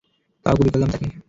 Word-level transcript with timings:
তাও 0.45 0.55
গুলি 0.57 0.69
করলাম 0.73 0.89
তাকে। 0.93 1.07